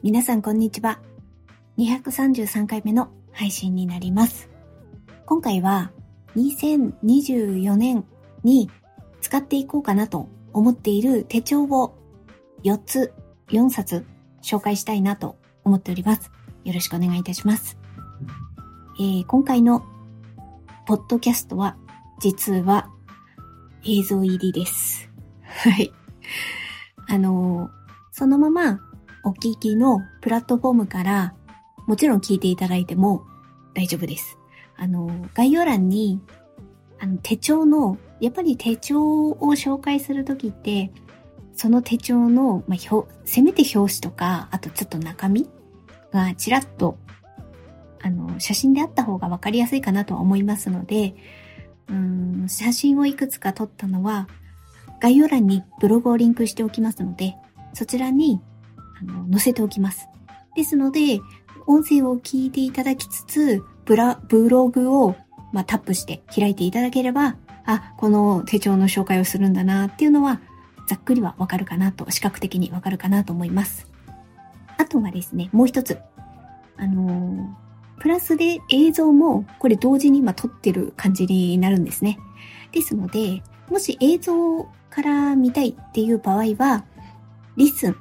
[0.00, 1.00] 皆さんこんにちは。
[1.76, 4.48] 233回目の配信になります。
[5.26, 5.90] 今回は
[6.36, 8.04] 2024年
[8.44, 8.70] に
[9.20, 11.98] 使っていこうかなと思っている手帳を
[12.62, 13.12] 4つ、
[13.48, 14.06] 4冊
[14.40, 16.30] 紹介したいなと思っております。
[16.62, 17.76] よろしくお願いいたします。
[19.00, 19.82] えー、今回の
[20.86, 21.76] ポッドキャストは
[22.20, 22.88] 実は
[23.84, 25.10] 映像入りです。
[25.42, 25.92] はい。
[27.08, 27.70] あのー、
[28.12, 28.80] そのまま
[29.28, 31.34] お聞きのプラットフォームから
[31.86, 33.26] もちろん聞いていただいても
[33.74, 34.38] 大丈夫です。
[34.74, 36.22] あの、概要欄に、
[36.98, 40.90] あの、手帳の、やっぱり手帳を紹介するときって、
[41.52, 45.46] その手帳の、まあ、表、せめて表紙とか、あとちょっと中身
[46.10, 46.96] がちらっと、
[48.00, 51.14] あの、写真であった方がわかりやすいかなとは思いますので、
[51.90, 54.26] うん、写真をいくつか撮ったのは、
[55.02, 57.34] 概要欄にブログをリンクしておきますので、
[57.74, 58.40] そちらに
[59.00, 60.08] あの載せておきます。
[60.54, 61.20] ですので、
[61.66, 65.16] 音声を聞いていただきつつ、ブラ、ブログを、
[65.52, 70.40] まあ、タップして開いていただければ、あ、この手帳の紹介をするんだなっていうのは、
[70.86, 73.86] ざっくりはわかるかなと、視覚的にわかるかなと思います。
[74.78, 75.98] あとはですね、もう一つ。
[76.78, 82.18] あのー、プラスで映像もこれ同時に今撮ってる感じになるんですね。
[82.72, 86.84] ですので、もし映像から見たいっていう場合は、
[87.56, 87.96] LISTEN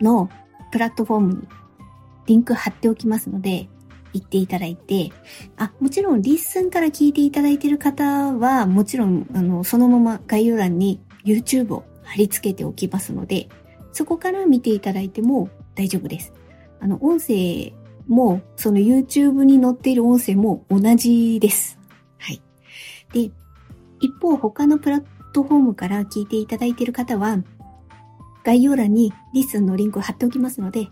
[0.00, 0.30] の
[0.72, 1.48] プラットフォームに
[2.26, 3.68] リンク貼っておきますので、
[4.12, 5.10] 行っていただいて、
[5.56, 13.48] あ、もちろん LISTEN から聞いていただいている方は、もちろん、あの、そのまま概要欄に YouTube を貼り付けておきますので、
[13.92, 16.32] そこから見ていただいても大丈夫です。
[16.80, 17.72] あの、音声
[18.08, 21.78] も、その YouTube に載っている音声も同じです。
[22.18, 22.42] はい。
[23.12, 23.32] で、
[24.00, 27.38] 一方、他のプラットフォームから聞いていただいている方は、
[28.44, 30.88] 概要欄に LISTEN のリンクを貼っておきますので、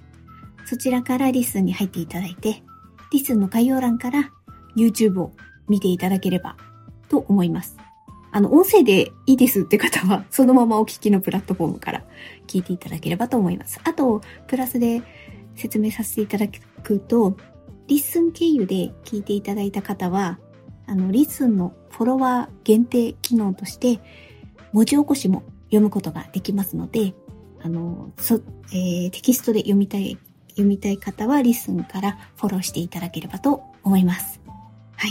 [0.64, 2.62] そちらから LISTEN に入っていただいて、
[3.10, 4.30] LISTEN の概要欄から
[4.76, 5.32] YouTube を
[5.68, 6.56] 見ていただければ
[7.08, 7.76] と思います。
[8.30, 12.04] あの、音声でいいですって方は、 そのままお聞きのプラットフォームから
[12.46, 13.80] 聞いていただければと思います。
[13.84, 15.02] あと、プラスで
[15.54, 16.46] 説明させていただ
[16.82, 17.36] くと、
[17.86, 20.38] LISTEN 経由で聞いていただいた方は、
[20.86, 24.00] あの、 LISTEN のフォロワー限定機能として、
[24.72, 27.14] 文字起こしも読むことができますので、
[27.62, 28.36] あの、そ、
[28.72, 30.18] えー、テキストで読みたい、
[30.50, 34.40] 読みたい方は LISTEN からフォローしていただければと思います。
[34.96, 35.10] はい。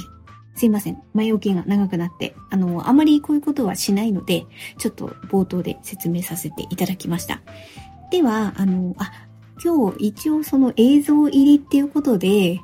[0.55, 1.01] すいません。
[1.13, 4.45] 前置きが長くなって、あの、あまりこういうことはしないので、
[4.77, 7.41] ちょっと冒頭で説明させていただきました。
[8.11, 9.11] では、あの、あ、
[9.63, 12.59] 今日一応その映像入りっていうことで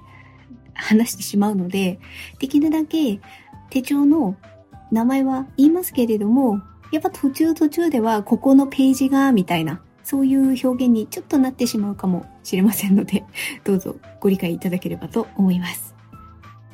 [0.74, 2.00] 話してしまうので、
[2.40, 3.20] できるだけ
[3.70, 4.38] 手帳の
[4.92, 6.62] 名前は言いますけれども、
[6.94, 13.24] やっぱ途中途中ではここのページが、みたいな、そういう表現にちょっとなってしまうかもしれませんので、
[13.66, 15.96] どうぞご理解いただければと思います。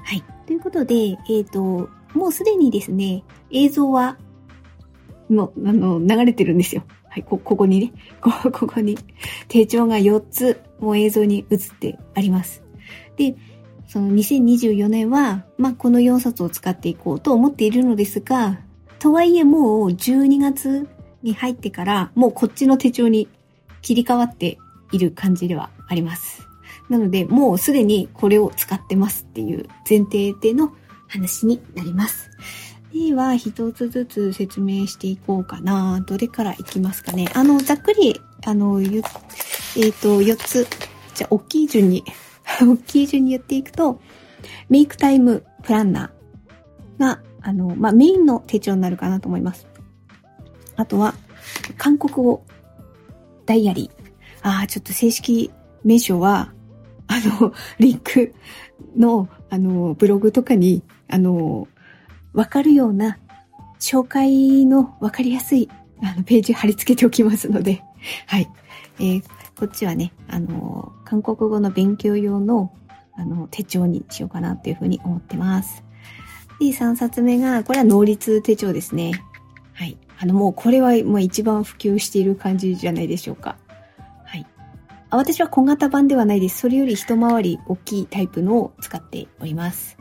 [0.03, 0.23] はい。
[0.45, 4.17] ということで、えっ、ー、と、もうすでにですね、映像は、
[5.29, 6.83] もう、あの、流れてるんですよ。
[7.07, 8.97] はい、こ、ここにね、 こ、ここに、
[9.47, 12.61] 手帳が4つ、もう映像に映ってあります。
[13.15, 13.37] で、
[13.87, 18.59] その2024年は、まあ、この4冊を使っていこうと思っているのですが、
[18.99, 20.87] とはいえもう12月
[21.23, 23.27] に入ってからもうこっちの手帳に
[23.81, 24.57] 切り替わって
[24.91, 26.47] いる感じではあります。
[26.89, 30.73] なのでもうすでにこれを使ってますっていう前提での
[31.07, 32.29] 話になります。
[32.93, 36.01] では、一つずつ説明していこうかな。
[36.07, 37.29] どれからいきますかね。
[37.35, 40.67] あの、ざっくり、あの、えっ、ー、と、4つ。
[41.13, 42.03] じゃあ、大きい順に、
[42.61, 44.01] 大きい順に言っていくと、
[44.69, 49.67] メイクタイムプランナーがあの、まあ、メインの手帳になるかなと思います。
[50.75, 51.13] あとは、
[51.77, 52.43] 韓国語
[53.45, 54.47] ダイアリー。
[54.47, 55.51] ああ、ちょっと正式
[55.83, 56.53] 名称は、
[57.07, 58.33] あの、リンク
[58.95, 61.67] の、あの、ブログとかに、あの、
[62.33, 63.17] わかるような、
[63.79, 65.69] 紹介のわかりやすい、
[66.03, 67.81] あの、ページ貼り付けておきますので、
[68.27, 68.49] はい。
[68.99, 69.23] えー、
[69.57, 72.73] こっちはね、あの、韓国語の勉強用の、
[73.15, 75.83] あの、手帳にしようかなっていうふうに思ってます。
[76.59, 79.23] で、3冊目が、これは能率手帳ですね。
[79.73, 79.97] はい。
[80.19, 83.57] あの、もうこれはもう一番普及している感じじゃないでしょうか。
[84.25, 84.45] はい。
[85.09, 86.59] あ私は小型版ではないです。
[86.59, 89.97] それより一回り大きいタイプのを使っております。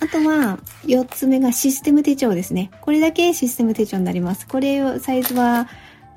[0.00, 2.72] あとは、4つ目がシステム手帳ですね。
[2.80, 4.48] これだけシステム手帳になります。
[4.48, 5.68] これを、サイズは、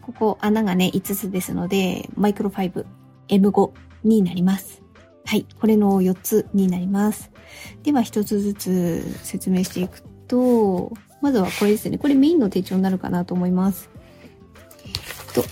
[0.01, 2.85] ここ穴がね、5つですので、マイクロ5、
[3.27, 3.71] M5
[4.03, 4.84] になります。
[5.25, 5.45] はい。
[5.59, 7.31] これの4つになります。
[7.83, 11.97] では、1つずつ説明していくと、まずはこれですね。
[11.97, 13.89] これメインの手帳になるかなと思います。
[15.33, 15.43] と、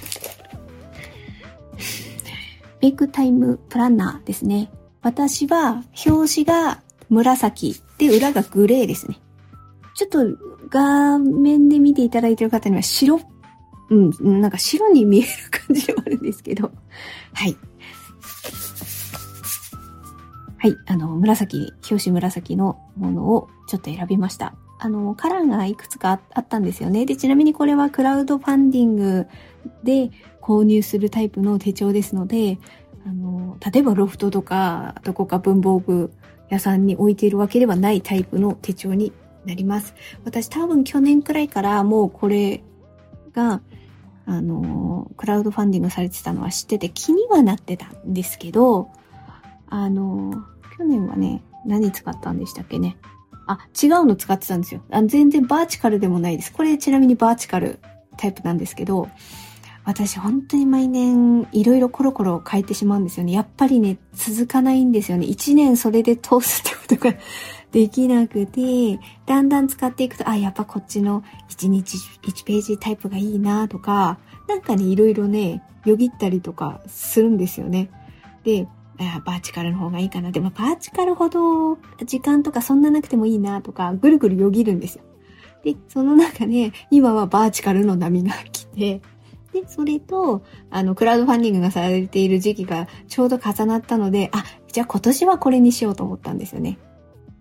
[2.81, 4.71] メイクタイムプランナーですね。
[5.01, 9.19] 私は表紙が紫で裏がグレーですね。
[9.95, 10.19] ちょっと
[10.69, 13.19] 画面で見ていただいている方には白、
[13.89, 16.71] うん、なんか白に見える感じではあるんですけど。
[17.33, 17.55] はい。
[20.63, 24.55] はい、あの、紫、表紙紫のものをちょっと選びました。
[24.79, 27.05] あの、カラーがいくつかあったんですよね。
[27.05, 29.27] で、ちなみにこれはクラウドファンディング
[29.83, 30.09] で
[30.41, 32.59] 購入するタイプの手帳ですので、
[33.05, 36.13] あの、例えばロフトとか、どこか文房具
[36.49, 39.11] 屋さんに置いているわけではないタイプの手帳に
[39.45, 39.95] なります。
[40.23, 42.63] 私多分去年くらいからもうこれ
[43.33, 43.59] が、
[44.25, 48.91] あの、クラウドファンディングされてたのは知ってて気にはなってたんですけど、
[49.75, 50.45] あの、
[50.77, 52.97] 去年はね、何使ったんでしたっけね。
[53.47, 54.81] あ、違うの使ってたんですよ。
[54.91, 56.51] あ全然バーチカルでもないです。
[56.51, 57.79] これちなみにバーチカル
[58.17, 59.09] タイプなんですけど、
[59.85, 63.33] 私本当に毎年いろいろコロコロ変えてしまうんですよね。
[63.33, 65.25] やっぱりね、続かないんですよね。
[65.25, 67.17] 一年それで通すってことが
[67.71, 77.89] できなくて、だんだん使っていくと、あ、やっぱこっちの1日1ページタイプがいいなとか、なんかね、いろいろね、よぎったりとかするんですよね。
[78.45, 78.67] で、
[78.97, 80.31] バーチカルの方がいいかな。
[80.31, 85.03] でもバーチカルほど時間とかそんななくてもいいなとか、ぐるぐるよぎるんですよ。
[85.63, 89.01] で、その中で、今はバーチカルの波が来て、
[89.53, 96.79] で、それと、あの、クラウドファンディングがされている時期がちょうど重なったので、あ、じゃあ今年はこれにしようと思ったんですよね。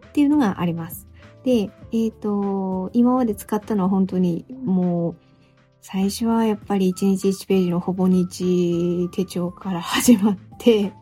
[0.09, 1.09] っていうのがあります。
[1.43, 5.17] で、えっ、ー、と、今まで使ったのは本当にもう、
[5.81, 10.93] 最初はやっぱり1日1ページのほぼ日手帳から始まって、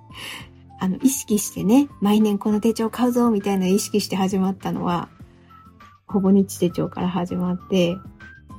[0.79, 5.09] あの、意識してね、毎年この手帳買うぞみたいな意識して始まったのは、
[6.07, 7.97] ほぼ日手帳から始まって、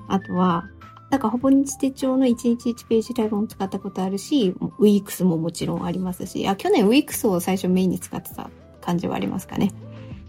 [0.08, 0.70] あとは、
[1.10, 8.50] なんかほぼ日手帳の1日1ページタイプも使ったことあるし、ウィークスももちろんありますし、あ、去年ウィークスを最初メインに使ってた
[8.80, 9.74] 感じはありますかね。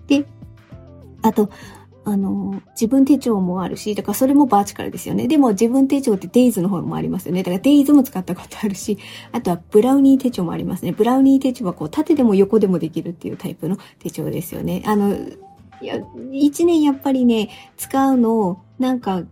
[0.09, 0.27] で、
[1.23, 1.51] あと、
[2.05, 5.29] あの、自分手帳もあるし、だからそれもバーチカルですよね。
[5.29, 7.43] でも自分手帳ってデイズの方もありますよね。
[7.43, 8.99] だからデイズも使ったことあるし、
[9.31, 10.93] あとはブラウニー手帳もありますね。
[10.93, 14.83] ブラウニー手帳はこう縦でも横でもできるっていうタイプの手帳ですよね。
[14.87, 15.15] あの、
[15.81, 15.97] いや、
[16.33, 19.23] 一年やっぱりね、使うのを、なんか、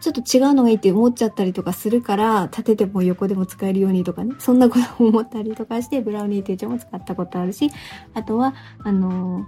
[0.00, 7.70] ちょっと違うのがいいって思っちゃったりとかするから、縦でも横でも使えるようにとかね、そんなことを思ったりとかして、ブラウニー手帳も使ったことあるし、
[8.14, 9.46] あとは、あの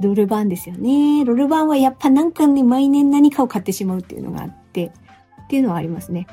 [0.00, 1.24] ロルバンですよね。
[1.24, 4.92] ロルバンはやっぱなんかね、毎年何かを買ってしまうっていうのがあって、
[5.44, 6.26] っていうのはありますね。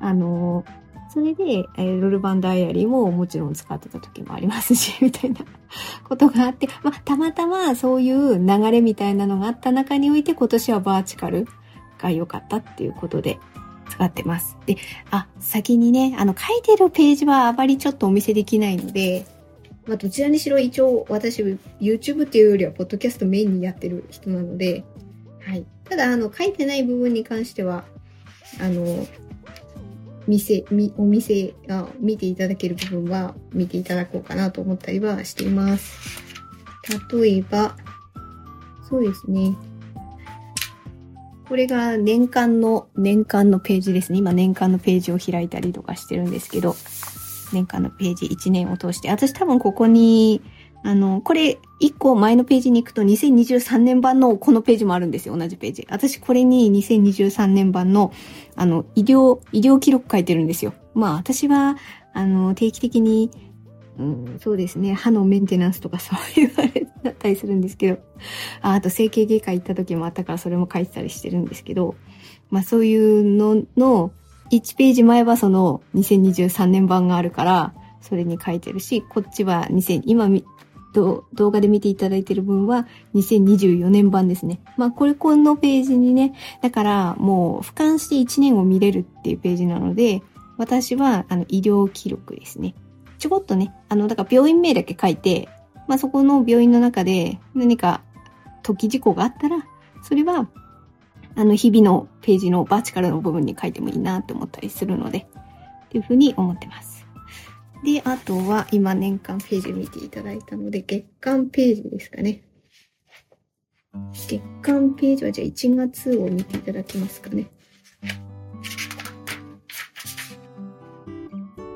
[0.00, 0.64] あの
[1.08, 5.40] それで、えー、ロルバンダイアリーももちろん使ってた時もありますし、 みたいな
[6.04, 11.46] ことがあって、まあ、たまたまそういう流れみたいなのがあった中において今年はバーチカル
[11.98, 13.38] が良かったっていうことで
[13.88, 14.58] 使ってます。
[14.66, 14.76] で、
[15.10, 19.24] あ、先にね、あの書いてるページはあまりちょっとお見せできないので、
[19.86, 21.42] まあ、どちらにしろ一応私
[21.80, 24.84] YouTube っていうよりはポッドキャストメインにやってる人なので、
[25.46, 25.64] はい。
[25.84, 27.84] ただ、あの、書いてない部分に関しては、
[28.60, 29.06] あの、
[30.26, 30.64] 店、
[30.96, 35.96] お店が見ていただける部分は見ていただこうかなと思ったりはしています。
[37.12, 37.76] 例えば、
[38.88, 39.56] そうですね。
[41.48, 44.18] これが年間の、年間のページですね。
[44.18, 46.74] 今年間のページを開いたりとかしてるんですけど、
[47.52, 50.42] 年間のページ1年を通して、私多分ここに、
[50.82, 55.86] あの、これ1個前のページに行くと2023年版のこのページもあるんですよ、同じページ。
[55.90, 58.12] 私これに2023年版の、
[58.54, 60.74] あの、医療、医療記録書いてるんですよ。
[60.94, 61.76] まあ私は、
[62.12, 63.30] あの、定期的に、
[63.98, 67.98] うん、そうですね、歯のメンテナンスとかそういうあれだったりするんですけど、
[68.60, 71.94] ああと整形外科行った時もあったからそれも書いてたりしてるんですけど、
[72.50, 74.12] まあそういうのの、
[74.50, 80.28] 1ページ前はその2023年版があるから、それに書いてるし、こっちは2000、今
[80.94, 84.60] 動画で見ていただいてる分は2024年版ですね。
[84.76, 90.22] まあこれこのページにね、だからもう俯瞰して1年を見れるっていうページなので、
[90.56, 92.74] 私はあの医療記録ですね。
[93.18, 95.48] ちょこっとね、あの、だから病院名だけ書いて、
[95.86, 98.02] まあそこの病院の中で何か
[98.62, 99.66] 時事故があったら、
[100.02, 100.48] それは
[101.36, 107.06] あの、日々のページのバーチカルの部分に書いてもいいなって思ったりするので、っていうふうに思ってます。
[107.84, 112.42] で、あとは今年間ページ見ていただいたので、月間ページですかね。
[114.12, 117.50] 月間ページはじゃあ1月を見ていただけますかね。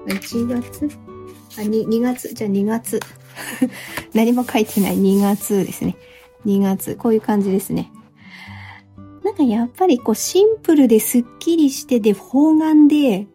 [0.06, 0.88] 1月？
[1.58, 2.32] あ、2, 2月？
[2.32, 3.00] じゃあ2月。
[4.14, 5.96] 何も書いてない2月ですね。
[6.46, 6.96] 2月。
[6.96, 7.92] こういう感じですね。
[9.40, 13.26] かやっぱりこうシンプルですっきりしてで方眼で、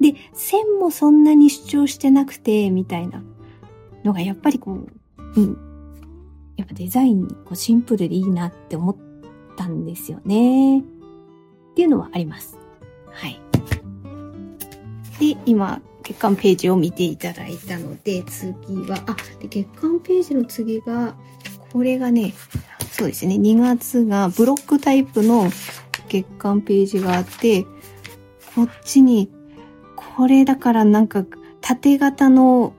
[0.00, 3.22] で、線もそんなに主張してなくて、みたいな
[4.04, 5.58] のがやっぱりこう、うん。
[6.56, 8.96] やっぱデザインこうシンプルでいいなって思っ
[9.56, 10.80] たんですよね。
[10.80, 10.82] っ
[11.74, 12.58] ていうのはあります。
[13.10, 13.40] はい。
[15.18, 18.52] で、今、月間ページを見ていただいたので、次
[18.88, 21.16] は、あ、で月間ページの次が、
[21.72, 22.34] これがね、
[22.96, 25.50] そうですね、2月がブロックタイプの
[26.08, 27.64] 月間ページがあって、
[28.54, 29.32] こっちに、
[29.96, 31.24] これだからなんか、
[31.60, 32.72] 縦型の、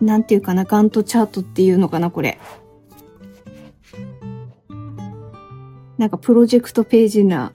[0.00, 2.38] なんていうかな、ガントチャートっていうのかな、これ。
[5.98, 7.52] なんかプロジェクトページな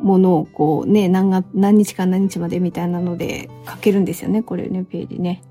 [0.00, 5.42] ものをこうね、何が、何日か何日までみたいなので書けるんですよね、これね、ページね。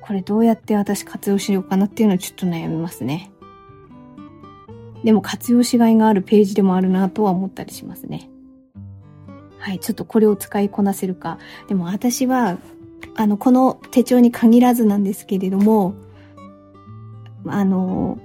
[0.00, 3.32] これどうやって私活用しようかなっていうのはちょっと悩みますね。
[5.04, 8.28] でも活用しがいがあるページでもあるなとは思ったりしますね。
[9.58, 11.38] はい、ちょっとこれを使いこなせるか。
[11.68, 12.58] でも私は、
[13.14, 15.94] あの、この手帳に限らずなんですけれども、
[17.46, 18.18] あの、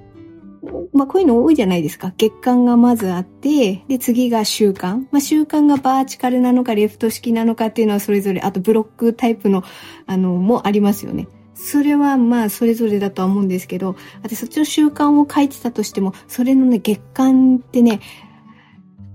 [0.93, 2.13] まあ、こういうの多いじゃないですか。
[2.17, 5.07] 月間がまずあって、で、次が週間。
[5.11, 9.63] まあ、週間がバーチカルなのか、レフト式なのかっていうのはそれぞれ、あとブロックタイプの、
[10.05, 11.27] あの、もありますよね。
[11.61, 17.99] それはまあ、それぞれだとは思うんですけど、私そっちの習慣を書いてたとしても、それのね、月間ってね、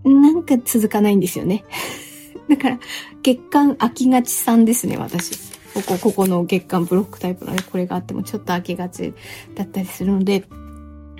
[0.04, 1.64] なんか続かないんですよね。
[2.50, 2.78] だから、
[3.22, 5.38] 月間飽きがちさんですね、私。
[5.72, 9.14] ここ、ここの月間ブロックタイプのね、これがあってもちょっと飽きがち
[9.54, 10.44] だったりするので、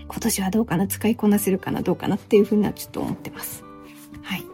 [0.06, 3.64] 今年はどうかな使いこなせるかなどうかなっていうふうにはちょっと思ってます。
[4.20, 4.44] はい。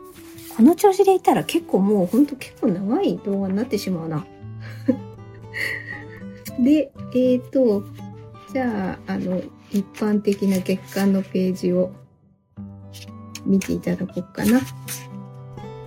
[0.56, 4.24] この調子でいたら結構もうほんと結構長い動画になってしまうな。
[6.58, 7.84] で、えっ、ー、と、
[8.52, 9.40] じゃあ、あの、
[9.70, 11.92] 一般的な月間のページを
[13.44, 14.60] 見ていただこうかな。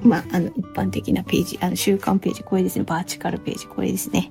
[0.02, 2.86] まあ、あの、一般的なページ、あの、週間ページ、これですね。
[2.86, 4.30] バーチカルページ、これですね。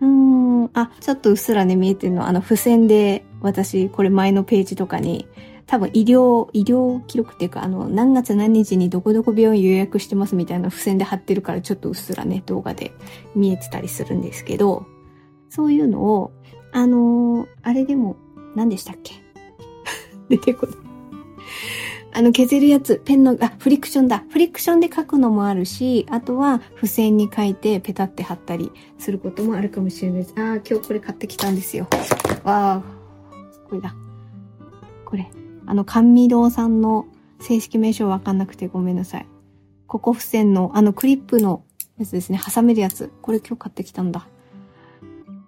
[0.00, 5.26] うーん、あ、ちょっとうっすらね、見えてるのは、あの、付箋で、私、これ前のページとかに、
[5.66, 12.92] 多分医療、医療記録っていうか、あの、何月何日にどこどこ病院予約してますみたいな付箋で貼ってるから、ちょっとうっすらね、動画で
[13.34, 14.86] 見えてたりするんですけど、
[15.48, 16.32] そういうのを、
[16.72, 18.16] あのー、あれでも、
[18.54, 19.14] 何でしたっけ？
[20.28, 20.76] 出てこない。
[22.12, 24.24] あの、削るやつ、ペンの、あ、フリクションだ。
[24.30, 30.34] フリクションで書くのもあるし、あとは付箋に書いてペタって貼ったりすることもあるかもしれないです。
[30.38, 31.86] ああ、今日これ買ってきたんですよ。
[32.42, 32.82] わあ、
[33.68, 33.94] これだ。
[35.04, 35.30] これ。
[35.66, 37.06] あの、甘味堂さんの
[37.40, 39.26] 正式名称わかんなくてごめんなさい。
[39.86, 41.64] ここ付箋の、あのクリップの
[41.98, 42.40] やつですね。
[42.40, 43.12] 挟めるやつ。
[43.20, 44.26] これ今日買ってきたんだ。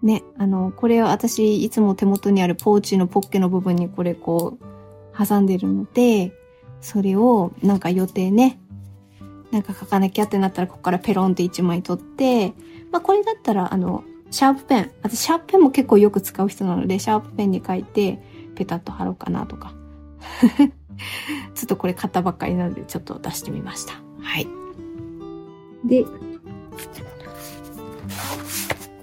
[0.03, 6.33] ね、あの、これは私いつも手元にあるポーチのポッケの部分にこれこう挟んでるので、
[6.81, 8.61] それをなんか予定ね、
[9.51, 12.53] なんか書かなきゃってなったらここからペロンって1枚取って、
[12.93, 14.93] まあこれだったらあの、シャープペン。
[15.03, 18.21] 私シャープペンも結構よく使う人なので、シャープペンに書いて
[18.55, 19.75] ペタッと貼ろうかなとか。
[21.55, 23.95] ちょっとこれ買ったばっかりなのでちょっと出してみました。
[24.21, 24.47] はい。
[25.85, 26.05] で、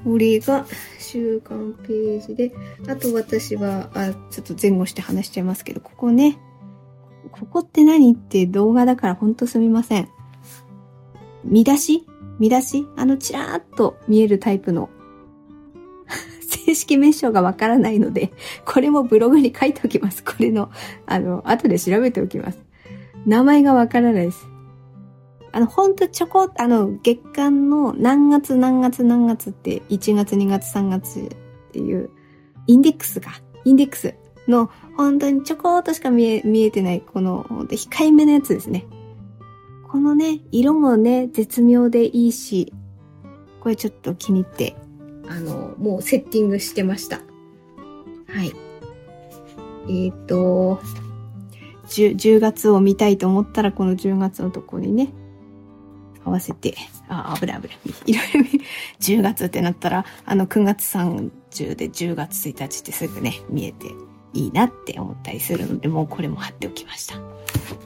[0.06, 0.68] これが
[1.00, 2.52] 週間ページで、
[2.88, 6.38] あと私は、あ、ちょっと前後して話しちゃいますけど、ここね、
[7.32, 10.10] ここって何って動画だからほんとすみません。
[11.44, 12.06] 見出し？
[12.38, 12.86] 見出し？
[12.96, 14.92] あの、ちらーっと見えるタイプの
[16.48, 18.32] 正式名称がわからないので、
[18.64, 20.24] これもブログに書いておきます。
[20.24, 20.70] これの、
[21.08, 22.60] あの、後で調べておきます。
[23.26, 24.46] 名前がわからないです。
[25.56, 32.10] あの、ほんとちょこ、あの、月間の何月何月何月って、1月2月3月っていう、
[32.68, 33.32] インデックスが、
[33.64, 34.16] インデックス
[34.50, 38.86] の本当にちょこっとしか見え、見えてない、この、控えめなやつですね。
[39.90, 42.74] このね、色もね、絶妙でいいし、
[43.62, 44.76] これちょっと気に入って、
[45.30, 47.22] あの、もうセッティングしてました。
[48.28, 48.52] はい。
[49.88, 50.82] えっ、ー、と
[51.88, 55.14] 10、10月を見たいと思ったら、この10月のところにね、
[56.26, 56.76] 合わせて、
[57.08, 57.78] あ、危ない危ない。
[58.06, 58.50] いろいろ、
[59.00, 63.88] 10月ってなったら、あの、9月30で10月1日ってすぐね、見えて
[64.34, 67.18] いいなって思ったりするので、もうこれも貼っておきました。
[67.18, 67.22] っ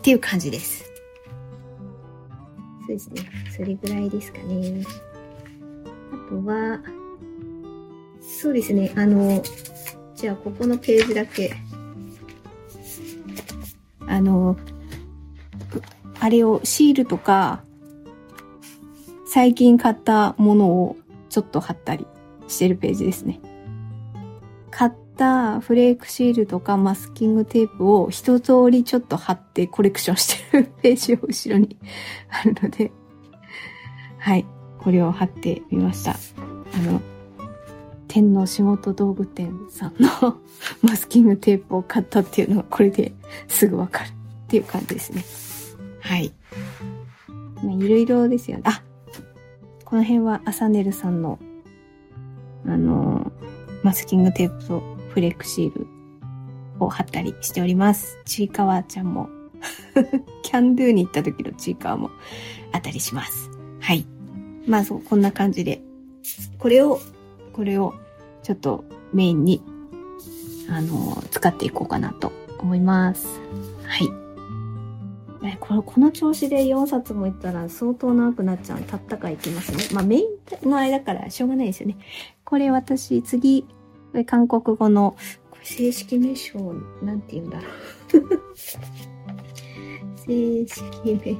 [0.01, 0.86] ていう感じです。
[2.81, 3.22] そうですね。
[3.55, 4.84] それぐらいですかね。
[6.12, 6.79] あとは、
[8.22, 8.93] そうですね。
[8.96, 9.43] あの、
[10.15, 11.53] じゃあここのページだけ、
[14.08, 14.58] あの、
[16.19, 17.63] あれをシールとか、
[19.31, 20.98] 最近買ったものを
[21.29, 22.07] ちょっと貼ったり
[22.48, 23.39] してるページですね。
[24.71, 31.77] 買ったフレークシールとかマスキングテープを一通りちょっと貼ってコレクションしてるページを後ろに
[32.27, 32.91] あるので、
[34.17, 34.48] はい。
[34.79, 36.13] これを貼ってみました。
[36.13, 37.00] あの、
[38.07, 40.39] 天皇仕事道具店さんの
[40.81, 43.13] マスキングテープを買ったっていうのがこれで
[43.48, 44.12] すぐわかるっ
[44.48, 45.24] ていう感じですね。
[46.00, 46.33] はい。
[47.63, 48.63] ま、いろいろですよね。
[48.65, 48.81] あ
[49.89, 51.39] この辺はアサネルさんの、
[52.67, 53.31] あの、
[53.81, 55.88] マスキングテープとフレックシール
[56.79, 58.19] を貼ったりしております。
[58.24, 59.29] ちいかわちゃんも
[60.43, 62.12] キャンドゥに行った時のちいかわも
[62.72, 63.50] あったりします。
[63.79, 64.05] はい。
[64.67, 65.81] まあそう、こんな感じで。
[66.60, 67.00] これを、
[67.51, 67.96] これを、
[68.43, 69.63] ちょっとメインに、
[70.69, 73.25] あの、使っていこうかなと思います。
[73.86, 74.28] はい。
[75.43, 78.81] え、この、この調子で4冊もいったら相当長くなっちゃう。
[78.81, 79.84] たったかいきますね。
[79.93, 80.27] まあメイ
[80.65, 81.98] ンの間からしょうがないですよね。
[82.43, 83.65] これ私、次、
[84.25, 85.15] 韓国語の、
[85.63, 87.69] 正式名称、なんて言うんだろう。
[90.17, 91.38] 正式名称。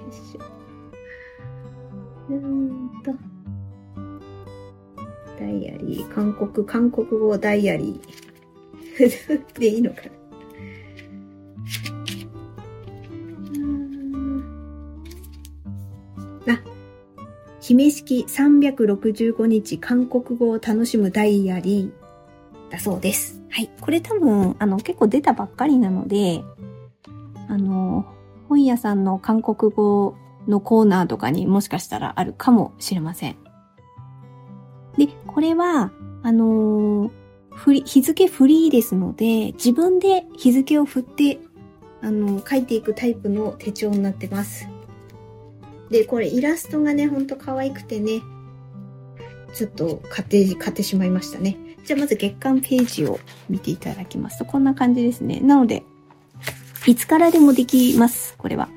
[2.29, 3.13] うーんと。
[5.39, 8.29] ダイアリー、韓国、韓国語ダイアリー。
[9.60, 10.19] でいいのかな
[17.70, 23.44] 姫式365日韓国語を楽しむダイアリーだそうです。
[23.52, 23.70] はい。
[23.80, 26.42] これ多分、あの、結構出たばっかりなので、
[27.48, 28.08] あの、
[28.48, 30.16] 本屋さんの韓国語
[30.48, 33.36] のコーナーとかにもしかしたらあるかもしれません。
[34.98, 35.92] で、これは、
[36.24, 41.40] あのー、日付フリーですので、自分で日付を振って、
[42.02, 44.68] あのー、書いていくタイプの手帳になってます。
[45.89, 48.22] で、これイラストがね、ほんと可愛くてね、
[49.53, 51.58] ちょっと買って、買ってしまいましたね。
[51.84, 53.19] じゃあまず月間ページを
[53.50, 55.39] 見ていただきますと、こんな感じですね。
[55.39, 55.84] なので、
[56.86, 58.69] いつからでもできます、これは。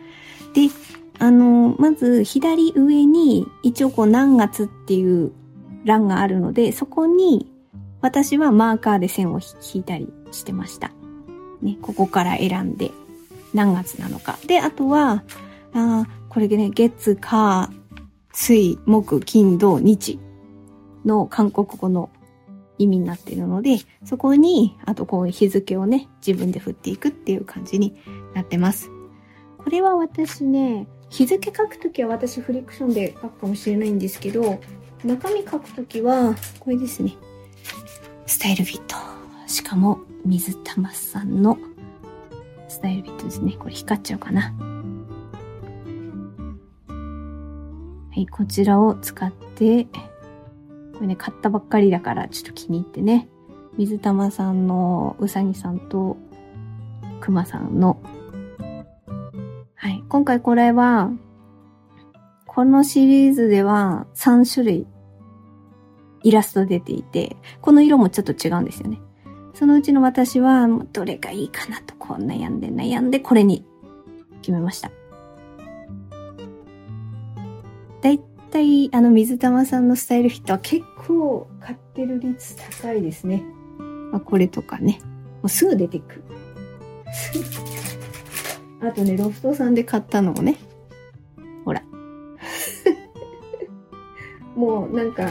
[0.54, 0.68] で、
[1.18, 5.32] あの、まず左上に一応こう何月っていう
[5.84, 7.52] 欄があるので、そこに
[8.00, 9.40] 私はマーカーで線を
[9.74, 10.90] 引いたりしてました。
[11.60, 12.90] ね、ここから選んで
[13.54, 14.38] 何月なのか。
[14.46, 15.22] で、あとは、
[15.74, 17.68] あこれでね、月、火、
[18.32, 20.18] 水、木、金、土、日
[21.04, 22.08] の韓国語の
[22.78, 27.94] 意味になっているので、そこに、あとこう日付をね、自分で振っていくっていう感じに
[28.32, 28.90] なってます。
[29.58, 34.58] これは私ね、日付書くときは私フリクションで書くかもしれないんですけど、
[35.04, 37.14] 中身書くときは、これですね。
[38.24, 38.96] スタイルフィット。
[39.46, 41.58] しかも、水玉さんの
[42.68, 43.54] スタイルフィットですね。
[43.58, 44.71] これ光っちゃうかな。
[48.14, 53.28] はい、こちらを使って、これね、買ったばっかりだからちょっと気に入ってね。
[53.78, 56.18] 水玉さんのうさぎさんと
[57.20, 58.02] くまさんの。
[59.74, 61.10] はい、今回これは、
[62.46, 64.86] このシリーズでは3種類
[66.22, 69.00] イラスト出ていて、この色もちょっと違うんですよね。
[69.54, 73.64] そのうちの私は、どれがいいかなと、こう悩んで悩んで、これに
[74.42, 74.90] 決めました。
[78.02, 83.42] だいたい、あの、水玉さんのスタイルフィットは結構買ってる率高いですね。
[84.10, 85.00] まあ、これとかね。
[85.40, 86.24] もうすぐ出てくる。
[88.88, 90.56] あとね、ロフトさんで買ったのをね。
[91.64, 91.82] ほら。
[94.54, 95.28] もうなんか、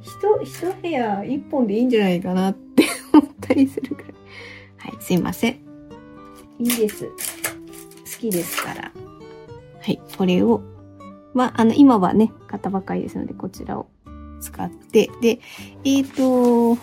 [0.00, 0.10] 一、
[0.42, 4.14] 一部屋一本でいいんじゃないかなって 思ったりするくらい。
[4.76, 5.54] はい、すいません。
[6.60, 7.06] いいです。
[7.06, 7.10] 好
[8.20, 8.92] きですから。
[9.80, 10.62] はい、これを、
[11.34, 13.86] まあ、あの、今はね、買ったばかりですので、こちらを
[14.40, 15.40] 使って、で、
[15.84, 16.80] えっ、ー、と、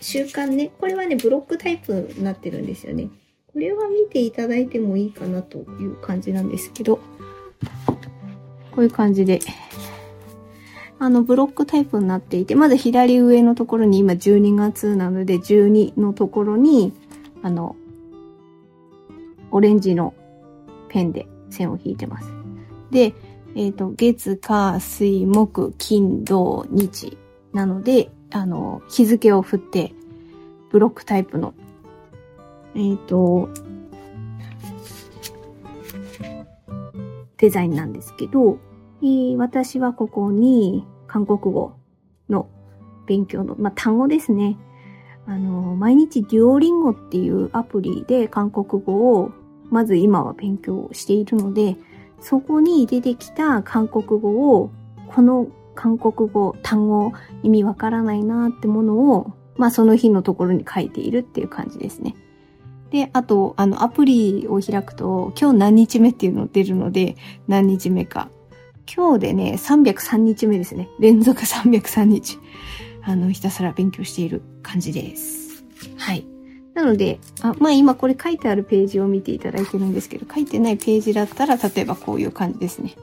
[0.00, 3.08] 習慣ね、これはね、ブロックタイプになってるんですよね。
[3.52, 9.40] これは見ていただいてもいいかなという感じなんですけど、こういう感じで、
[10.98, 16.92] あの、ブロックタイプになっていて、まず左上のところに今12月なので12のところに、
[17.42, 17.76] あの、
[19.50, 20.14] オレンジの
[20.88, 22.39] ペンで線を引いてます。
[22.90, 23.14] で、
[23.54, 27.18] えっ、ー、と、月、火、水、木、金、土、日
[27.52, 29.92] なので、あの、日付を振って、
[30.70, 31.54] ブロックタイプの、
[32.74, 33.48] えっ、ー、と、
[37.38, 38.58] デザインなんですけど、
[39.02, 41.72] えー、私はここに韓国語
[42.28, 42.48] の
[43.06, 44.56] 勉強の、まあ、単語ですね。
[45.26, 49.32] あの、毎日デュオリンゴっていうアプリで韓国語を
[49.70, 51.76] まず今は勉強しているので、
[52.20, 54.70] そこに出てきた韓国語を、
[55.08, 62.14] この韓国語、単語、意味わからないなってものを、まあその日のところに書いているっていう感じですね。
[62.90, 68.28] で、あと、あの、アプリを開くと、今日何日目っていうの出るので、何日目か
[68.92, 70.88] 今日でね、303日目ですね。
[70.98, 72.38] 連続303日。
[73.02, 75.64] あの、ひたすら勉強している感じです。
[75.96, 76.26] はい。
[76.80, 82.96] なので、あまあ今これ書いてあるページを見ていただいてるんですけど、書いてないページだったら、例えばこういう感じですね。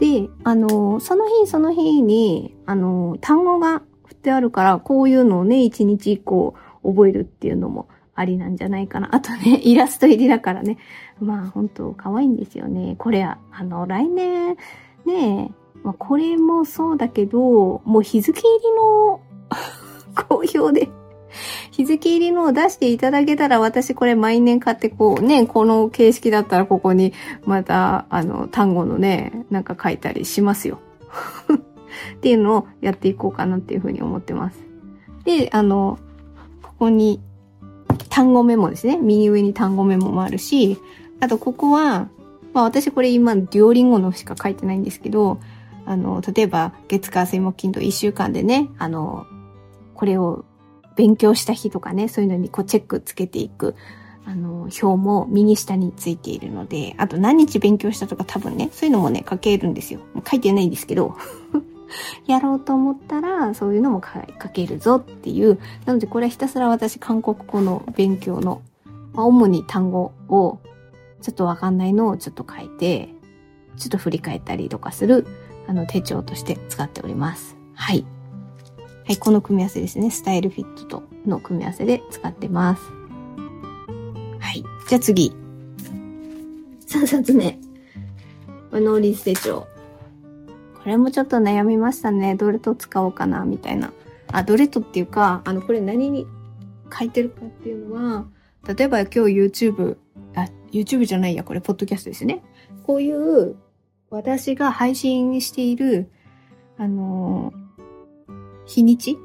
[0.00, 9.14] で、あの、その日その日に、あの、単語が振ってあるから、こういうのをね、一日一個覚えるっていうのもありなんじゃないかな。
[9.14, 10.78] あとね、 イラスト入りだからね。
[11.20, 12.96] まあ、本当可愛いんですよね。
[12.98, 14.56] これ、あの、来年、
[15.06, 15.52] ね、
[15.84, 19.20] まあ、これもそうだけど、もう日付入りの
[20.28, 20.88] 好評で
[21.70, 27.12] 日付入りのを出していただけたら、私これ毎年買ってこうね、この形式だったらここに
[27.44, 30.78] また、あの、単語のね、なんか書いたりしますよ。
[32.16, 34.58] っていうのをやっていこうかなっていうふうに思ってます。
[35.24, 35.98] で、あの、
[36.62, 37.20] ここに
[38.08, 38.96] 単語メモですね。
[38.96, 40.78] 右上に単語メモもあるし、
[41.20, 42.08] あとここは、
[42.52, 45.38] まあ私これ今、デュオリンゴのしか書いてないんですけど、
[45.86, 49.26] あの、例えば月火水木金と1週間でね、あの、
[49.94, 50.44] これを
[50.96, 53.74] 勉強した日とかね、そういうのにこうチェックつけていく、
[54.26, 60.00] あの、表も右下についているので、あと何日勉強したとか多分ね、そういうのもね、書けるんですよ。
[60.28, 61.16] 書いてないんですけど。
[62.26, 64.02] やろうと思ったら、そういうのも
[64.42, 65.58] 書けるぞっていう。
[65.84, 68.62] なので、これはひたすら私、韓国語の勉強の、
[69.12, 70.58] まあ、主に単語を、
[71.20, 73.10] ちょっとわかんないのをちょっと書いて、
[73.76, 75.26] ちょっと振り返ったりとかする、
[75.66, 77.56] あの、手帳として使っております。
[77.74, 78.04] はい。
[79.06, 80.10] はい、この組み合わせですね。
[80.10, 82.82] スタイルフィットとの組み合わせで使ってます。
[84.40, 84.64] はい。
[84.88, 85.34] じゃあ次。
[86.88, 87.58] 3冊目。
[88.72, 89.66] ノーリース手帳。
[90.82, 92.34] これもちょっと悩みましたね。
[92.34, 93.92] どれと使おうかな、みたいな。
[94.32, 96.26] あ、どれとっていうか、あの、これ何に
[96.92, 98.26] 書いてるかっていうのは、
[98.66, 99.96] 例えば今日 YouTube、
[100.34, 102.42] あ、YouTube じゃないや、これ、ポッドキャストですね。
[102.84, 103.56] こういう、
[104.14, 106.10] 私が配信している、
[106.78, 107.64] あのー
[108.66, 109.18] 日にち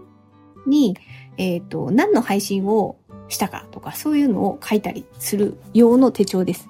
[0.65, 0.97] に、
[1.37, 2.97] えっ、ー、と、何の配信を
[3.27, 6.67] したかとか、そういうのを書いたりする用の手帳です。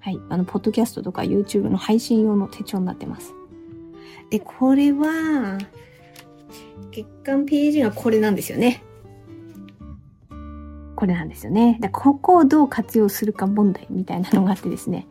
[0.00, 0.18] はい。
[0.28, 3.34] あの、ポッドキャストとか YouTube の配信用の手帳になってます。
[4.30, 5.58] で、これは、
[6.90, 8.82] 月間ページがこれなんですよね。
[10.96, 11.78] これなんですよね。
[11.80, 15.06] で、ここをどう活用するか問題みたいなのがあってですね。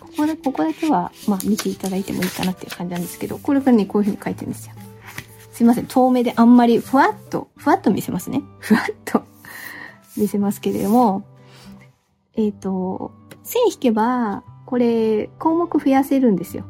[0.00, 4.74] ここで、ここだけは、まあ見ていただいてもいいかなっていう感じなんですけど、これからね、こういうふうに書いてるんですよ。
[5.52, 8.42] すいません、遠目であんまりふわっと、ふわっと見せますね。
[8.58, 9.22] ふわっと
[10.16, 11.24] 見せますけれども、
[12.34, 16.64] えっ、ー、と、線引けば、これ、項目増やせるんですよ。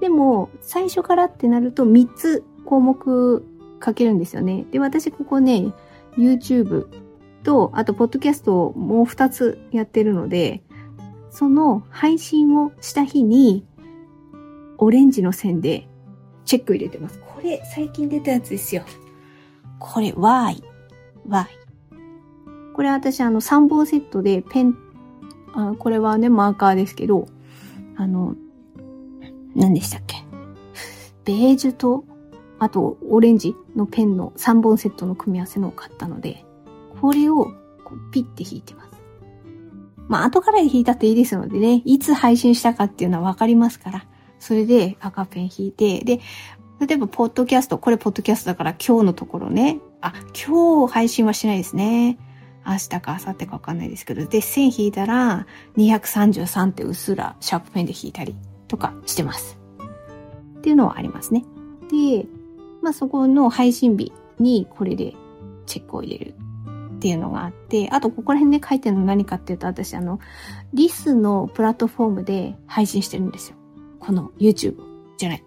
[0.00, 3.46] でも、最初からってなると3つ項目
[3.82, 4.66] 書けるんですよね。
[4.70, 5.72] で、私ここね、
[6.18, 6.88] YouTube
[7.42, 10.62] と、あと、ポッドキャストをもう2つやってるので、
[11.36, 13.66] その配信をした日に、
[14.78, 15.86] オレンジの線で
[16.46, 17.20] チェック入れてます。
[17.20, 18.84] これ、最近出たやつですよ。
[19.78, 20.64] これ、Y。
[21.28, 21.46] Y。
[22.72, 24.78] これ私、あの、3本セットでペン、
[25.52, 27.28] あこれはね、マーカーですけど、
[27.96, 28.34] あの、
[29.54, 30.24] 何でしたっけ？
[31.26, 32.06] ベージュと、
[32.58, 36.46] あと、オレンジのペンの3本セットの組み合わせのを買ったので、
[37.02, 37.52] これを
[37.84, 38.85] こうピッて引いてます。
[40.08, 44.06] まあ、後から引いたっていいですのでね、いつ配信したかっていうのはわかりますから、
[44.38, 46.20] それで赤ペン引いて、で、
[46.78, 52.18] 例えば、ポッドキャスト、これポッドキャストだから今日のところね、あ、今日配信はしないですね。
[52.66, 58.36] 明日か明後日かわかんないですけど、で、線引いたら、233ってうっすらシャープペンで引いたり
[58.68, 59.58] とかしてます。
[60.58, 61.44] っていうのはありますね。
[61.90, 62.26] で、
[62.82, 65.14] まあそこの配信日にこれで
[65.64, 66.34] チェックを入れる
[66.96, 70.18] っていうのがあって、あとここら辺で書いてるの何かっていうと、私あの、
[70.72, 73.56] リスのプラットフォームで配信してるんですよ。
[74.00, 74.76] この YouTube
[75.18, 75.44] じゃない。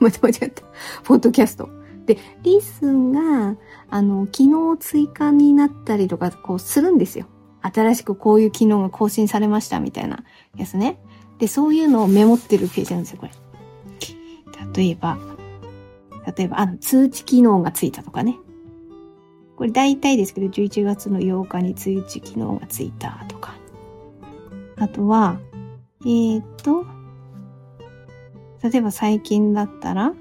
[0.00, 0.62] 間違えちゃった。
[1.04, 1.68] ポッドキャスト。
[2.06, 3.56] で、リスが、
[3.88, 7.26] あの、機能追加になったりとか、こうするんですよ。
[7.62, 10.24] 新しくこういう機能が更新されましたみたいな
[10.56, 10.98] やつね。
[11.38, 13.32] で、そういうのをメモってるページなんですよ、これ。
[14.74, 15.18] 例えば、
[16.36, 18.38] 例えば、あの、通知機能がついたとかね。
[19.56, 23.54] これ大体ですけど、11月の8日に通知機能がついたとか。
[24.76, 25.38] あとは、
[26.02, 26.84] えー、っと、
[28.68, 30.14] 例えば最近だったら、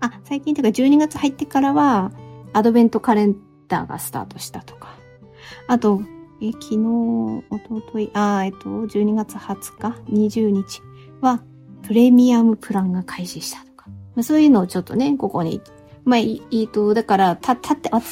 [0.00, 2.12] あ、最近というか12月入ってからは、
[2.52, 3.36] アドベントカレン
[3.68, 4.94] ダーがスタートしたとか。
[5.66, 6.02] あと、
[6.42, 6.78] え、昨日、
[7.50, 10.82] おととい、あ、えっと、12月20日、20日
[11.20, 11.42] は、
[11.82, 13.88] プレミアムプランが開始したとか。
[13.88, 15.60] まあ、そういうのをちょっとね、ここに、
[16.10, 18.02] まあ、いいと、だから、た、たって、あ、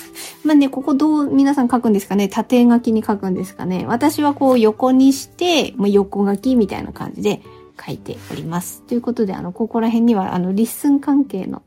[0.44, 2.28] まあね、ここどう皆さん書くんですかね？
[2.28, 3.86] 縦書きに書くんですかね？
[3.88, 7.42] 私はこう横にして、まあ、横書きみたいな感じで
[7.84, 8.82] 書いております。
[8.82, 11.62] ということで、あの、ここら辺には、あの、 LISTEN 関係の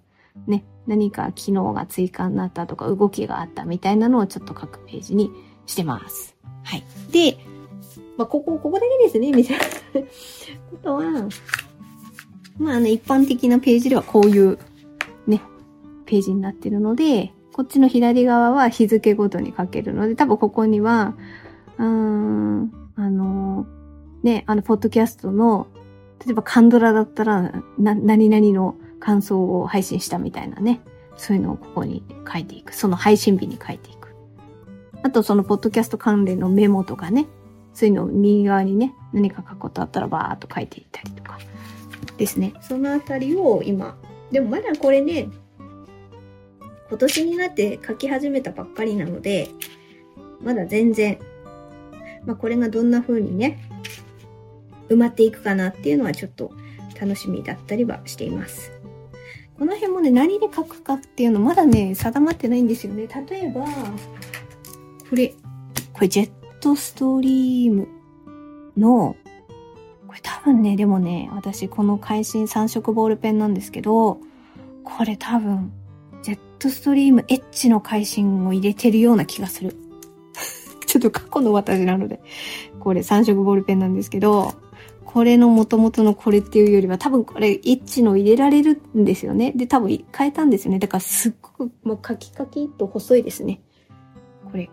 [0.48, 5.32] ね、何か機能が追加になったとか動きがあったみたいなのをちょっと書くページに
[5.66, 6.38] してます。
[6.64, 6.84] はい。
[7.12, 7.40] で、
[8.18, 9.66] まあ、ここ、ここだけですね、みたいな
[10.72, 11.02] ことは、
[12.58, 14.58] まあ、あの、一般的なページではこういう、
[16.12, 21.16] ページになってるので、こっちの左側は日付ごとに書けるので、多分ここには、
[21.78, 23.66] うーん、あの、
[24.22, 25.68] ね、あの、ポッドキャストの、
[26.26, 30.82] 例えばカンドラだったら、な、何々の感想を配信したみたいなね、
[31.16, 32.76] そういうのをここに書いていく。
[32.76, 34.14] その配信日に書いていく。
[35.04, 37.28] あと、そのポッドキャスト関連のメモとかね、
[37.74, 41.40] そういうのを右側にね、何か書くことあったらバーっと書いていったりとか
[42.18, 42.52] ですね。
[42.60, 43.96] そのあたりを今
[44.32, 45.30] でもまだこれね、
[46.92, 49.48] 今年になって書き始めたばっかりなので、
[50.42, 51.20] まだ全然、
[52.26, 53.64] まあこれがどんな風にね、
[54.90, 56.52] 埋まっていくかなっていうのはちょっと
[57.00, 58.74] 楽しみだったりはしています。
[59.58, 63.08] この辺もね、何で書くかっていうのまだね、定まってないんですよね。
[63.30, 65.34] 例えば、これ、
[65.94, 67.88] これジェットストリーム
[68.76, 69.16] の
[70.12, 74.20] これ多分ね、でもね、私この会心3色ボールペンなんですけど、
[74.84, 75.72] これ多分、
[76.62, 79.76] トストリームエッジの会心を入れてるような気がする。
[80.86, 82.22] ちょっと過去の私なので、
[82.80, 84.54] これ3色ボールペンなんですけど、
[85.04, 89.54] これの元々のこれっていうよりは多分これエッジの入れられるんですよね。
[89.56, 90.78] で、多分変えたんですよね。
[90.78, 93.60] だからすっごくもうカキカキと細いですね。
[94.52, 94.70] これ。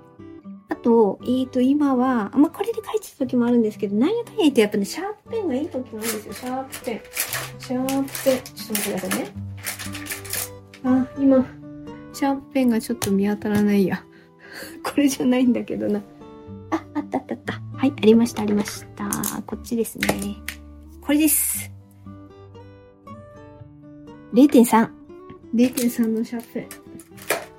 [0.68, 6.34] あと、えっ、ー、と、今は、まあ、これで書いてた時もあるんですけど、なんやかんや言ってやっぱね、シャープペンがいい時なんですよ。
[6.34, 7.00] シャープペン。
[7.58, 8.40] シャープペン。
[8.42, 9.48] ちょっと待ってくださいね。
[10.84, 11.57] あ、今、
[12.18, 14.04] シャープペンがちょっと見当たらないや。
[14.82, 16.02] これじゃないんだけどな。
[16.72, 17.62] あ、あったあったあった。
[17.76, 19.08] はい、ありました、ありました。
[19.46, 20.08] こっちですね。
[21.00, 21.70] これです。
[24.34, 24.90] 0.3。
[25.54, 26.68] 0.3のシャープペン。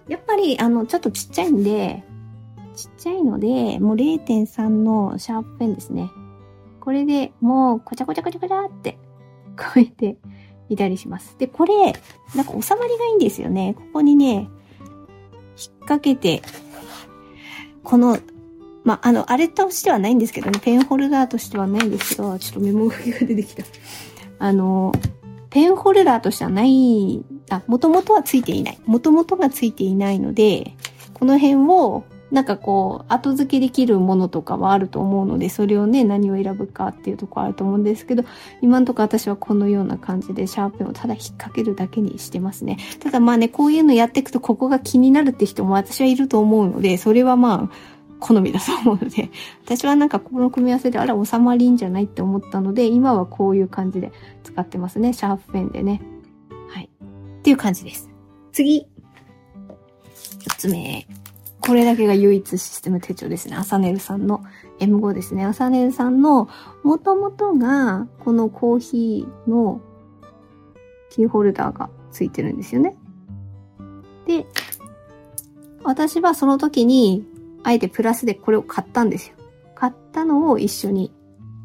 [0.10, 2.04] やっぱり、あの、ちょっとちっちゃいんで、
[2.76, 6.12] ちっちゃいので、もう0.3のシャープペンですね。
[6.82, 8.98] これでもう、こちゃこちゃこちゃこちゃって、
[9.58, 10.18] こうやって
[10.70, 11.36] いたりします。
[11.38, 11.94] で、これ、
[12.36, 13.76] なんか収まりがいいんですよね。
[13.78, 14.48] ここにね、引っ
[15.80, 16.42] 掛けて、
[17.84, 18.20] この、
[18.84, 23.64] まあ、の、あれとしてはないんですけどね、ペンホルダーとしてはないんですけど、ちょっとメモ書きが出てきた。
[24.40, 24.94] あの、
[25.50, 28.80] ペンホルダーとしてはない、あ、もともとはついていない。
[28.86, 30.76] もともとがついていないので、
[31.14, 38.24] この辺をなんかこう、後付けできるものとかはあると思うので、それをね、何を選ぶかっていうとこあると思うんですけど、
[38.62, 42.78] 今んとこ私はこのような感じでシャーペンをただ引っ掛けるだけにしてますね。
[43.00, 49.30] ただまあね、こういうのやっていくとここが気になるって人も私はいると思うので、それはまあ、好みだと思うので、
[49.66, 54.12] 私はなんかこの組み合わせであら収まりんじゃないって思ったので、今はこういう感じで
[54.44, 55.14] 使ってますね。
[55.14, 56.02] シャープペンでね。
[56.68, 56.90] はい。
[57.40, 58.10] っていう感じです。
[58.52, 58.88] 次。
[60.42, 61.08] 四つ目。
[61.62, 63.56] これだけが唯一システム手帳ですね。
[63.56, 64.44] アサネルさんの
[64.80, 65.46] M5 ですね。
[65.46, 66.50] アサネルさんの
[66.84, 69.82] 元々がこのコーヒーの
[71.10, 72.96] キーホルダーがついてるんですよね。
[74.26, 74.46] で、
[75.84, 77.26] 私はその時に
[77.64, 79.36] あえてプラスでこれを買ったんですよ。
[79.76, 81.12] 買ったのを一緒に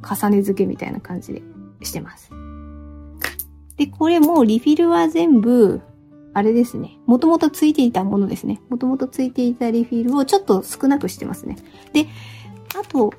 [0.03, 1.43] 重ね付けみたいな感じで
[1.83, 2.31] してます。
[3.77, 5.81] で、これもリフィルは全部
[6.35, 6.99] あれですね。
[7.07, 8.61] もともとついていたものですね。
[8.69, 11.57] もともとついていたリフィルをちょっと少なくしてますね。
[11.93, 12.09] で、
[12.79, 13.13] あと、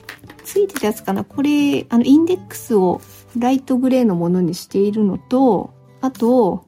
[0.44, 1.24] ついてたやつかな。
[1.24, 3.02] これ、あの、インデックスを
[3.38, 6.66] ライトグレーのものにしているのと、あと、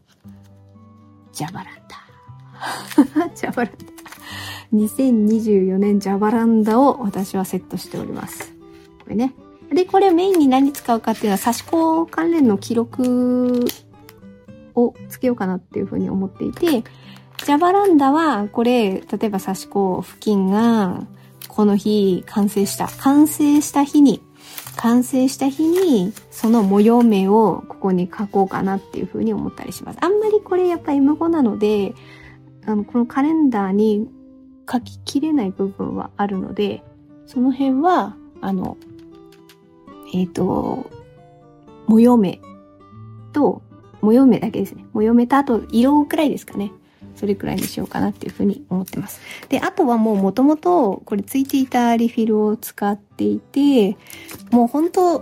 [1.34, 1.76] ジャバラン
[3.26, 3.30] ダ。
[3.36, 3.98] ジャバランダ。
[4.74, 8.54] 2024年ジャバランダを私はセットしております。
[9.04, 9.34] これね。
[9.72, 13.66] で、これメインに何使うかっていうのは、差し子関連の記録
[14.78, 16.84] をつけようかなっていうふうに思っていて、
[17.46, 21.02] ジャバランダは、これ、例えば差し子付近が、
[21.48, 22.88] この日完成した。
[22.88, 24.22] 完成した日に、
[24.76, 30.00] 完成した日に、その模様名をここに書こうかなっていうふうに思ったりします。
[30.02, 31.96] あんまりこれやっぱ M5 なので、
[32.66, 34.08] あの、このカレンダーに
[34.72, 36.84] 書ききれない部分はあるので、
[37.26, 38.78] その辺は、あの、
[40.14, 40.90] えっ、ー、と、
[41.88, 42.40] 模様名
[43.34, 43.62] と
[44.02, 44.86] 模様目だけですね。
[44.94, 46.72] 模様目とあと色くらいですかね。
[47.16, 49.20] それくらいにしようかなっていうふうに思ってます。
[49.50, 50.56] で、あとはもう元々
[51.04, 53.98] これついていたリフィルを使っていて、
[54.52, 55.20] もう本当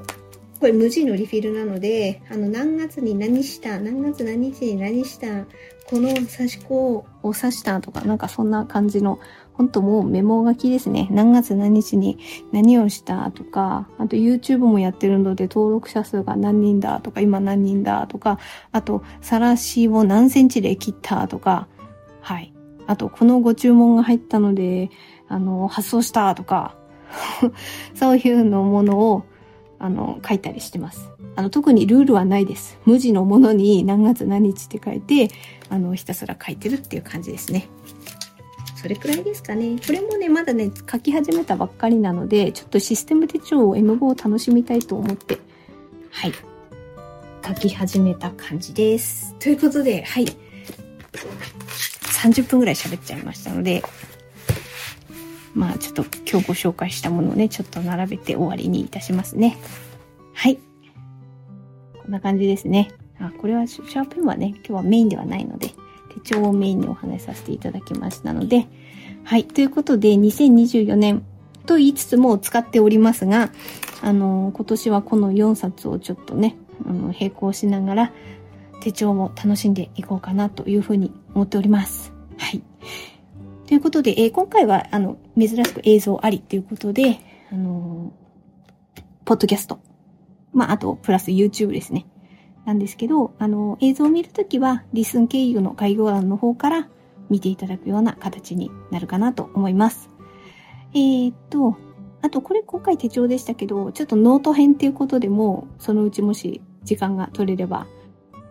[0.59, 5.45] これ無地のリフィルなので、あの何月に何した、何月何日に何した、
[5.87, 9.19] この差し子を指したとか、なんかそんな感じの、
[9.57, 11.07] 本当もうメモ書きですね。
[11.11, 12.17] 何月何日に
[12.51, 18.39] 何をしたとか、あと YouTube もやってるので登録者数が何人だとか、今何人だとか、
[18.71, 21.67] あと、さらしを何センチで切ったとか、
[22.21, 22.53] はい。
[22.87, 24.89] あと、このご注文が入ったので、
[25.27, 26.75] あの、発送したとか、
[27.95, 29.23] そういうのものを、
[29.79, 31.11] あの、書いたりしてます。
[31.35, 32.79] あの、特にルールはないです。
[32.85, 35.29] 無地のものに何月何日って書いて、
[35.69, 37.67] あの、ひたすら書いてるっていう感じですね。
[38.85, 39.77] それくらいですかね。
[39.83, 45.39] これもね、まだね、書き始めたばっかりなので、ちょっとシステム手帳を M5 を楽しみたいと思って、
[46.11, 46.33] はい。
[47.43, 49.33] 書き始めた感じです。
[49.39, 50.27] ということで、はい。
[52.25, 53.81] 30分ぐらい喋っちゃいましたので、
[55.55, 59.57] まあちょっと今日ご紹介したものをね、ちょっと並べて終わりにいたしますね。
[60.35, 60.59] はい。
[62.03, 62.91] こんな感じですね。
[63.19, 65.71] あ、これはシャープペンはね、今日はメインではないので、
[66.25, 68.67] 手帳をメインにお話しさせていただきましたので、
[69.23, 69.45] はい。
[69.45, 71.23] ということで、2024年
[71.65, 73.51] と言いつつも使っておりますが、
[74.01, 78.11] あの、今年はこの4冊をちょっとね、あの、並行しながら、
[78.81, 82.11] 手帳も楽しんでいこうかなというふうに思っております。
[82.37, 82.61] はい。
[83.67, 87.19] ということで、えー、今回は、あの、珍しく映像ありということで、
[87.51, 89.79] あのー、ポッドキャスト。
[90.53, 92.05] まあ、あと、プラス YouTube ですね。
[92.65, 96.89] なんですけど、あの、映像を見るときは、リスン経由の概要欄の方から
[97.29, 100.09] 見ていただくような形になるかなと思います。
[100.93, 101.77] えー、っと、
[102.21, 107.87] あと、これ今回手帳でしたけど、ちょっとノート編っていうことでも、そのうちもし時間が取れれば、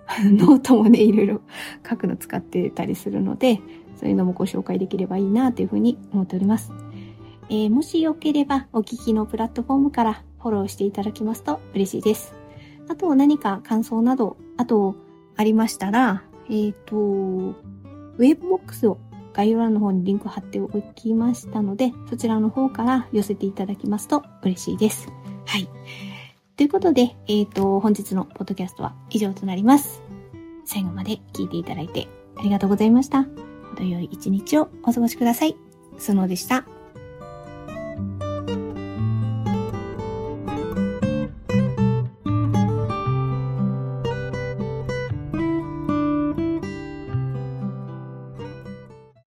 [0.22, 1.40] ノートもね、いろいろ
[1.88, 3.60] 書くの使ってたりするので、
[3.96, 6.72] そういうのもご紹介できればいいなというふうに思っております。
[7.48, 12.43] えー、もしよければお聞きのプラットフォームからフォローしていただきますと嬉しいです。
[12.88, 14.96] あと何か感想など、あと
[15.36, 18.98] ありましたら、えっ、ー、と、ウェブボックスを
[19.32, 25.08] 概要欄の方にリンク貼っておきましたので、そちらの方から寄せていただきますと嬉しいです。
[25.46, 25.68] はい。
[26.56, 30.02] ということで、えっ、ー、と、本日のポッドキャストは以上となります。
[30.64, 33.26] 最後まで聞いていただいてありがとうございました。
[33.74, 35.56] 程よい一日をお過ごしください。
[35.98, 36.73] スノーでした。